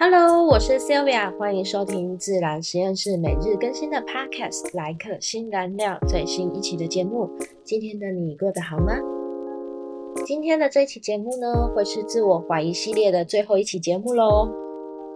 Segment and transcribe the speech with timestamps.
[0.00, 7.28] Hello，我是 Sylvia，欢迎收听自然实验室每日更新的 Podcast《来客新燃料》最新一期的节目。
[7.64, 8.92] 今天的你过得好吗？
[10.24, 14.48] 今天的这期节目呢，会是自我怀疑系列的最后一期节目喽。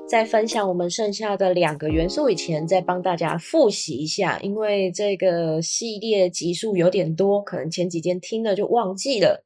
[0.09, 9.45] 在分享我们剩下的两个元素以前，再帮大家复习一下，因为这个系列集数有点多，可能前几天听了就忘记了。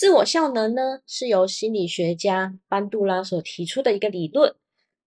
[0.00, 4.54] 自我效能呢，是由心理学家班杜拉所提出的一个理论。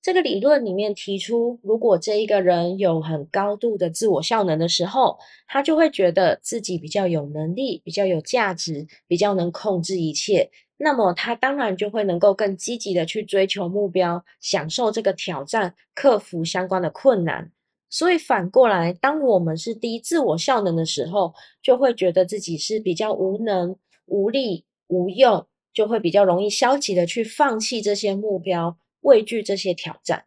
[0.03, 5.17] 这个理论里面提出，如果这一个人有很高度的自我效能的时候，
[5.47, 10.51] 他就会觉得自己比较有能力、比较有价值、比较能控制一切。
[10.77, 17.51] 那么他当然就会能够更积极的去追求目标，享受这个挑战，克服相关的困难。
[17.89, 23.75] 所以反过来，当我们是低自我效能的时候，就会觉得自己是比较无能、
[24.05, 24.65] 无力。
[24.93, 30.25] 无用，就会比较容易消极的去放弃这些目标，畏惧这些挑战。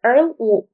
[0.00, 0.66] 而我，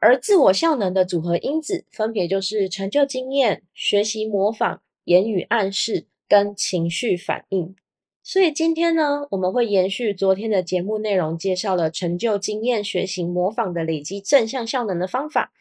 [0.00, 7.76] 而自我效能的组合因子，分别就是成就经验、学习模仿、言语暗示跟情绪反应。
[8.24, 15.52] 所以今天呢，我们会延续昨天的节目内容，介绍了成就经验、学习模仿的累积正向效能的方法。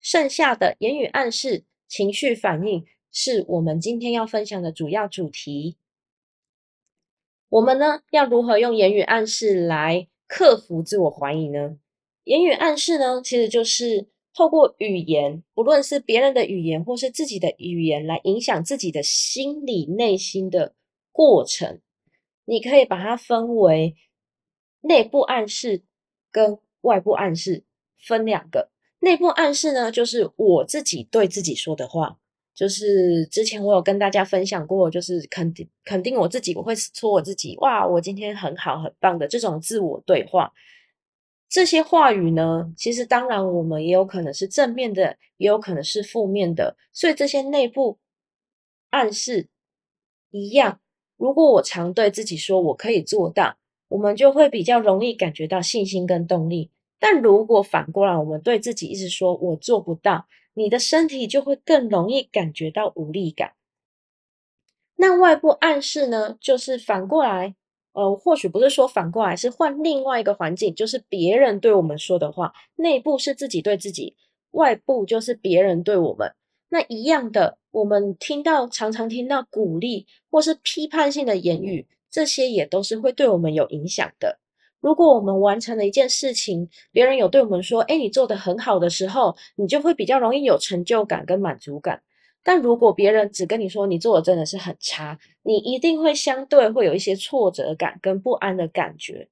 [0.00, 2.86] 剩下的言语暗示、情绪反应。
[3.12, 5.76] 是我们今天要分享的主要主题。
[7.50, 11.78] 我们呢，要如何用言语暗示来克服自我怀疑呢？
[12.22, 20.76] 言语暗示呢，其实就是透过语言，不论是别人的语言或是自己的语言，来影响自己的心理内心的
[21.10, 21.80] 过程。
[22.44, 23.96] 你可以把它分为
[24.82, 25.82] 内部暗示
[26.30, 27.64] 跟外部暗示，
[27.98, 28.70] 分两个。
[29.00, 32.19] 内部暗示呢，就是我自己对自己说的话。
[32.60, 40.52] 就是之前我有跟大家分享过，就是肯定肯定我自己，我会说我自己，哇，我今天很好很棒的这种自我对话。
[41.48, 46.76] 这些话语呢，其实当然我们也有可能是正面的，也有可能是负面的。
[46.92, 47.98] 所以这些内部
[48.90, 49.48] 暗示
[50.30, 50.80] 一样，
[51.16, 53.56] 如果我常对自己说我可以做到，
[53.88, 56.70] 我们就会比较容易感觉到信心跟动力。
[56.98, 60.26] 但如果反过来，我们对自己一直说我做不到。
[60.54, 63.52] 你的身体就会更容易感觉到无力感。
[64.96, 66.36] 那外部暗示呢？
[66.40, 67.54] 就是反过来，
[67.92, 72.52] 呃，或许不是说反过来，是换另外一个环境，就是别人对我们说的话。
[72.76, 74.16] 内部是自己对自己，
[74.50, 76.34] 外部就是别人对我们。
[76.68, 84.38] 那一样的，我们听到常常听到鼓励或是批判性的言语，这些也都是会对我们有影响的。
[84.80, 92.02] 如果我们完成了一件事情，别人有对我们说：“哎，你做的很好”的时候，你就会比较容易有成就感跟满足感。
[92.42, 99.28] 但如果别人只跟你说你做的真的是很差，你一定会相对会有一些挫折感跟不安的感觉。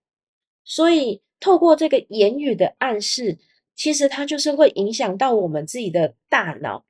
[0.64, 3.38] 所以，透过这个言语的暗示，
[3.74, 6.84] 其实它就是会影响到我们自己的大脑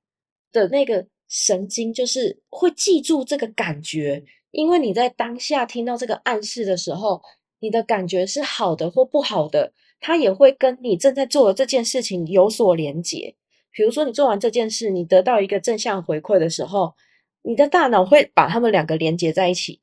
[0.50, 4.24] 的那个神经，就是会记住这个感觉。
[4.50, 7.22] 因为你在当下听到这个暗示的时候。
[7.60, 13.34] 你的感觉是好的或不好的，它也会跟你正在做的这件事情有所连结。
[13.70, 16.94] 比如说，你做完这件事，你得到一个正向回馈的时候，
[17.42, 19.80] 你的大脑会把它们两个连接在一起。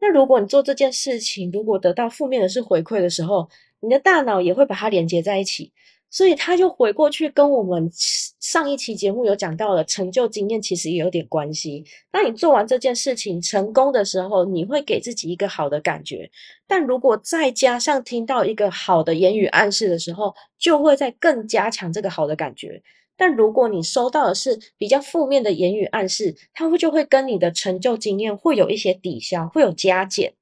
[0.00, 3.48] 那如果你做这件事情，如果得到负面的是回馈的时候，
[3.82, 5.70] 你的大脑也会把它连接在一起。
[6.14, 7.90] 所以他就回过去跟我们
[8.38, 11.82] 上一期节目有讲到的成就经验，其实也有点关系。
[12.12, 16.30] 那你做完这件事情成功的时候，你会给自己一个好的感觉。
[16.66, 22.82] 但如果再加上听到一个好的言语暗示的时候，就会再更加强这个好的感觉。
[23.16, 30.34] 但如果你收到的是比较负面的言语暗示，它会就会跟你的成就经验会有一些抵消，会有加减。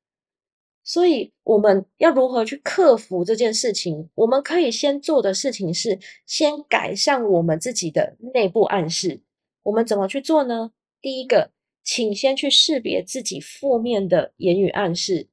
[0.82, 4.08] 所以我们要如何去克服这件事情？
[4.14, 9.20] 我们可以先做的事情是先改善我们自己的内部暗示。
[9.62, 10.72] 我们怎么去做呢？
[11.00, 11.50] 第一个，
[11.84, 15.28] 请先去识别自己负面的言语暗示。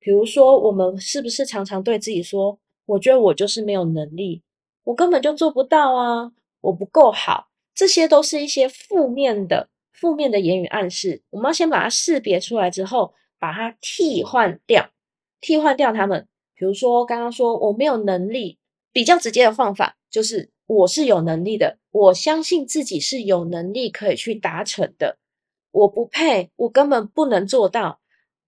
[0.00, 4.42] 比如说，我们是不是常常对自己说：“我觉得我就是没有能力，
[4.84, 11.22] 我根本就做不到啊，我不够好。”这些都是一些负面的、负面的言语暗示。
[11.30, 14.90] 我们要先把它识别出来之后，把它替换掉。
[15.40, 18.58] 替换掉他们，比如说刚刚说我没有能力，
[18.92, 25.18] 比较直接的方法就是我是有能力的，我相信自己是有能力可以去达成的。
[25.70, 28.00] 我不配，我根本不能做到。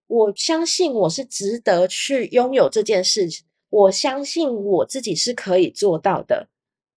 [0.06, 6.48] 我相信我是值得去拥有这件事情，我相信我自己是可以做到的。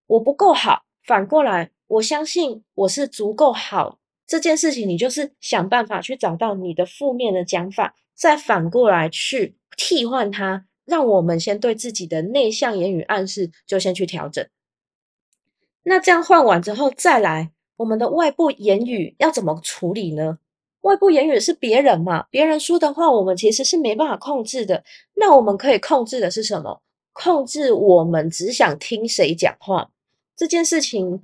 [0.07, 3.99] 我不够好，反过来，我相信我是足够好。
[4.25, 9.55] 这件事情，你就是想办法去找到你的负面的讲法，再反过来去。
[9.75, 14.47] 替换它，让我们先对自己的内向言语暗示就先去调整。
[15.81, 20.37] 那这样换完之后再来，我们的外部言语要怎么处理呢？
[20.81, 24.83] 外部言语是别人嘛，别人说的话我们其实是没办法控制的。
[25.15, 26.83] 那我们可以控制的是什么？
[27.13, 29.89] 控制我们只想听谁讲话
[30.35, 31.23] 这件事情。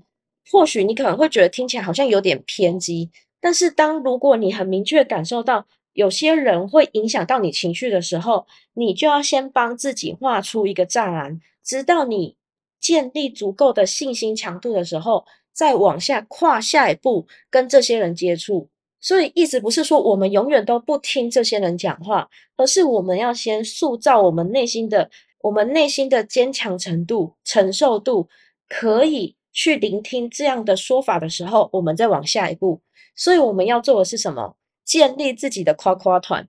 [0.51, 3.10] 或许你可能会觉得听起来好像有点偏激，
[3.40, 12.36] 但是当如果你很明确感受到有些人会影响到你情绪的时候，你就要先帮自己画出一个栅栏，直到你
[12.80, 18.69] 建立足够的信心强度的时候，再往下跨下一步跟这些人接触。
[19.02, 25.10] 所以意思不是说我们永远都不听这些人讲话，而是我们要先塑造我们内心的
[25.42, 28.28] 我们内心的坚强程度、承受度，
[28.68, 29.36] 可以。
[29.51, 32.81] 去聆听这样的说法的时候，我们再往下一步。
[33.16, 34.56] 所以我们要做的是什么？
[34.86, 36.48] 建立自己的夸夸团，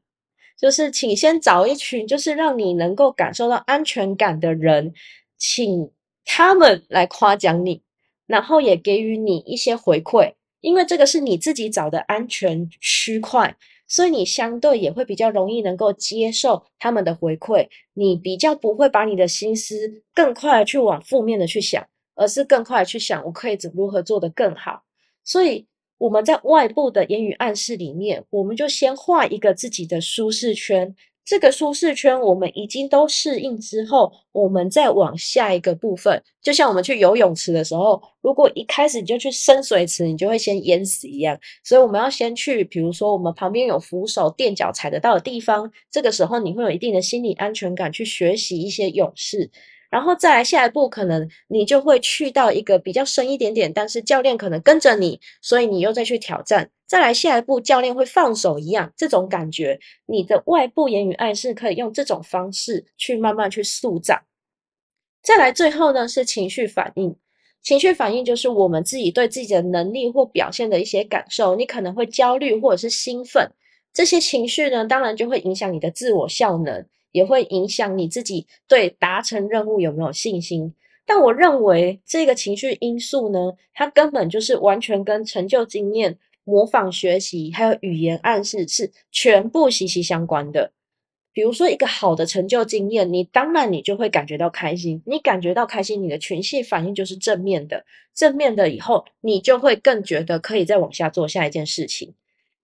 [0.59, 4.95] 就是请先找一群，就是让你能够感受到安全感的人，
[5.37, 5.91] 请
[6.25, 7.83] 他们来夸奖你，
[8.27, 10.35] 然后也给予你一些回馈。
[10.61, 13.57] 因为这个是你自己找的安全区块，
[13.89, 21.87] 所以你相对也会比较容易能够接受他们的回馈，你比较不会把你的心思更快的去往负面的去想。
[22.21, 24.83] 而是更快去想，我可以怎如何做得更好。
[25.25, 30.95] 所以我们在外部的言语暗示里面，我们就先画一个自己的舒适圈。
[31.25, 36.23] 这个舒适圈我们已经都适应之后，我们再往下一个部分。
[36.43, 41.39] 就像我们去游泳池的时候，如果一开始你就去深水池，你就会先淹死一样。
[41.63, 49.51] 所以我们要先去，比如说我们旁边有扶手垫脚踩得到的地方，这个时候你会有一定的心理安全感，去学习一些勇士。
[49.91, 56.71] 然后再来下一步，可能你就会去到一个比较深一点点，但是教练可能跟着你，所以你又再去挑战。
[56.87, 64.23] 再来下一步，教练会放手一样，这种感觉，你的外部言语暗示可以用这种方式去慢慢去塑造。
[65.23, 67.17] 再来最后呢，是情绪反应。
[67.63, 71.57] 情绪反应就是我们自己对自己的能力或表现的一些感受。
[71.57, 73.53] 你可能会焦虑或者是兴奋，
[73.93, 76.87] 这些情绪呢，当然就会影响你的自我效能。
[77.13, 80.75] 也会影响你自己对达成任务有没有信心。
[81.07, 90.73] 但我认为这个情绪因素呢，它根本就是完全跟成就经验、模仿学习还有语言暗示是全部息息相关的。
[91.33, 97.85] 比如说一个好的成就经验，你当然你就会感觉到开心，你感觉到开心，你的群系反应就是正面的，
[98.15, 102.15] 正面的以后你就会更觉得可以再往下做下一件事情。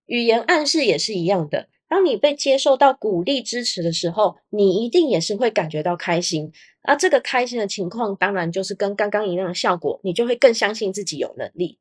[0.06, 1.69] 语言暗示也是一样的。
[1.88, 6.52] 当你被接受到鼓励支持的时候，你一定也是会感觉到开心。
[6.82, 11.78] 而这个开心的情况，当然就是跟刚刚一样的效果，你就会更相信自己有能力。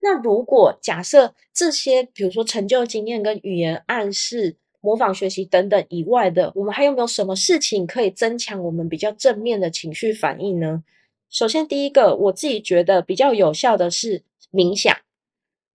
[0.00, 10.82] 那如果假设这些，比如说成就经验、跟语言暗示、模仿学习等等以外的，我们还有没有什么事情可以增强我们比较正面的情绪反应呢？
[11.30, 14.92] 首先，第一个，我自己觉得比较有效的是冥想。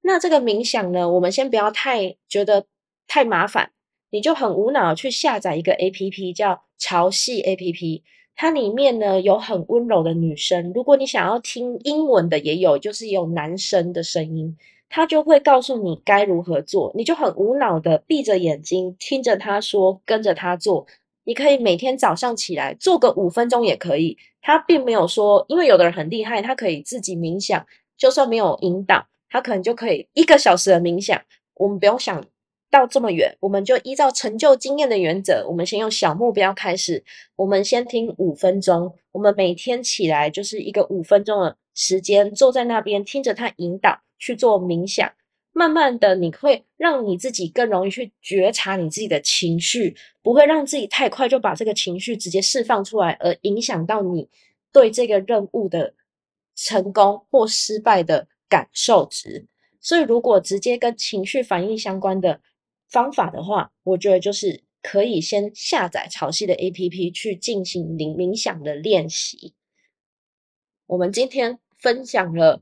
[0.01, 2.65] 那这个冥想呢，我们先不要太觉得。
[3.07, 3.71] 太麻烦，
[4.09, 8.03] 你就很无脑去下载一个 A P P 叫潮汐 A P P，
[8.35, 10.71] 它里面呢有很温柔的女生。
[10.73, 14.57] 如果你想要听英文的，也有，就是有男生的声音，
[14.89, 16.91] 他就会告诉你该如何做。
[16.95, 20.87] 你就很无脑的闭着眼睛听着他说，跟着他做。
[21.25, 24.17] 你可以每天早上起来做个五分钟也可以。
[24.41, 27.65] 他并没有说，因为有的人很厉害，他可以自己冥想，
[27.97, 31.21] 就算没有引导，他可能就可以一个小时的冥想。
[31.55, 32.23] 我们不用想。
[32.73, 37.03] 到这么远，我们就依照成就经验的原则，我们先用小目标开始。
[37.35, 45.07] 我们先听五分钟，我们每天起来就是一个五分钟的时间，坐在那边听着他引导去做冥想。
[45.51, 54.27] 慢慢的，你会让你自己更容易去觉察你自己的情绪，不会让自己太快就把这个情绪直接释放出来，而影响到你
[54.71, 55.93] 对这个任务的
[56.55, 59.45] 成功或失败的感受值。
[59.79, 62.39] 所以，如果直接跟情绪反应相关的，
[62.93, 69.55] 方法的话，我觉得就是可以先下载潮汐的 A P P 去进行冥冥想的练习。
[70.85, 72.61] 我们今天分享了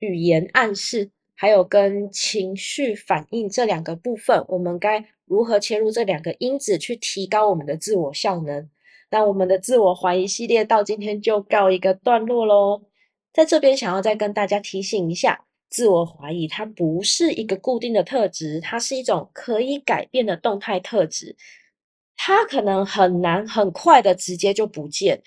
[0.00, 8.68] 语言暗示，还有跟情绪反应这两个部分，我们该如何切入这两个因子去提高我们的自我效能？
[9.10, 12.82] 那我们的自我怀疑系列到今天就告一个段落喽。
[13.32, 15.47] 在这边想要再跟大家提醒一下。
[15.68, 21.36] 自我怀疑，它不是一个固定的特质，它是一种可以改变的动态特质。
[22.16, 25.22] 它可能很难很快的直接就不见，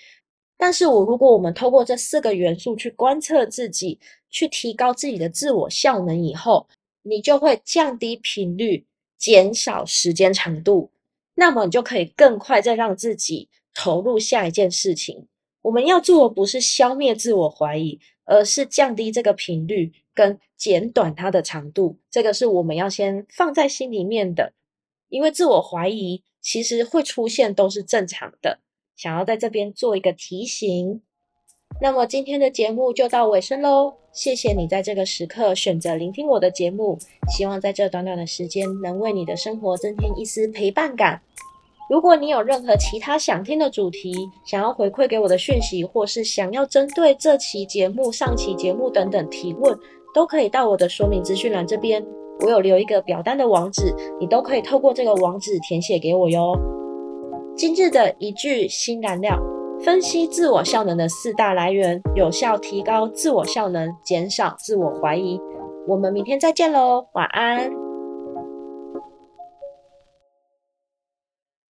[0.58, 3.98] 但是我如果我们透过这四个元素去观测自己，
[4.30, 6.68] 去提高自己的自我效能以后，
[7.02, 8.86] 你就会降低频率，
[9.18, 10.90] 减少时间长度。
[11.34, 15.26] 那么你就可以更快再让自己投入下一件事情。
[15.62, 21.98] 我们要做的不是消灭自我怀疑，而是降低这个频率跟减短它的长度。
[22.10, 24.52] 这个是我们要先放在心里面的，
[25.08, 28.60] 因为自我怀疑其实会出现都是正常的。
[28.96, 31.00] 想要在这边做一个提醒。
[31.80, 36.98] 那么今天的节目就到尾声喽，谢谢你在这个时刻选择聆听我的节目，
[37.34, 41.22] 希望在这短短的时间能为你的生活增添一丝陪伴感。
[41.90, 49.76] 如果你有任何其他想听的主题，想要回馈给我的讯息，或是想要针对这期节目、上期节目等等提问，
[50.14, 52.02] 都可以到我的说明资讯栏这边，
[52.40, 56.58] 我有留一个表单的网址，你都可以透过这个网址填写给我哟。
[57.56, 59.38] 今日的一句新燃料：
[59.84, 65.38] 分析自我效能的四大来源，有效提高自我效能，减少自我怀疑。
[65.86, 67.91] 我们明天再见喽，晚安。